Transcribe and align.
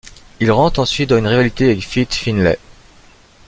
Il 0.39 0.49
rentre 0.51 0.79
ensuite 0.79 1.11
dans 1.11 1.19
une 1.19 1.27
rivalité 1.27 1.65
avec 1.65 1.83
Fit 1.85 2.07
Finlay. 2.09 2.57